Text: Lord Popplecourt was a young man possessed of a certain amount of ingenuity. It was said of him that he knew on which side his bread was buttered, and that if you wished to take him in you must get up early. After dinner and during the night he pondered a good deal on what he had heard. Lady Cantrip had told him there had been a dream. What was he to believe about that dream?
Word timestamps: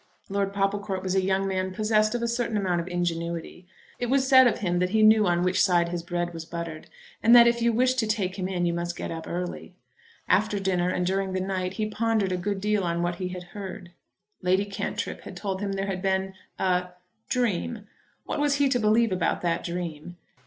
Lord 0.29 0.51
Popplecourt 0.51 1.03
was 1.03 1.13
a 1.13 1.21
young 1.21 1.47
man 1.47 1.75
possessed 1.75 2.15
of 2.15 2.23
a 2.23 2.27
certain 2.27 2.57
amount 2.57 2.81
of 2.81 2.87
ingenuity. 2.87 3.67
It 3.99 4.07
was 4.09 4.27
said 4.27 4.47
of 4.47 4.57
him 4.57 4.79
that 4.79 4.89
he 4.89 5.03
knew 5.03 5.27
on 5.27 5.43
which 5.43 5.63
side 5.63 5.89
his 5.89 6.01
bread 6.01 6.33
was 6.33 6.43
buttered, 6.43 6.89
and 7.21 7.35
that 7.35 7.45
if 7.45 7.61
you 7.61 7.71
wished 7.71 7.99
to 7.99 8.07
take 8.07 8.39
him 8.39 8.47
in 8.47 8.65
you 8.65 8.73
must 8.73 8.95
get 8.95 9.11
up 9.11 9.27
early. 9.27 9.75
After 10.27 10.57
dinner 10.57 10.89
and 10.89 11.05
during 11.05 11.33
the 11.33 11.39
night 11.39 11.73
he 11.73 11.85
pondered 11.87 12.31
a 12.31 12.35
good 12.37 12.59
deal 12.59 12.83
on 12.83 13.03
what 13.03 13.17
he 13.17 13.27
had 13.27 13.43
heard. 13.53 13.91
Lady 14.41 14.65
Cantrip 14.65 15.21
had 15.21 15.37
told 15.37 15.61
him 15.61 15.73
there 15.73 15.85
had 15.85 16.01
been 16.01 16.33
a 16.57 16.93
dream. 17.29 17.85
What 18.25 18.39
was 18.39 18.55
he 18.55 18.69
to 18.69 18.79
believe 18.79 19.11
about 19.11 19.41
that 19.41 19.63
dream? 19.63 20.17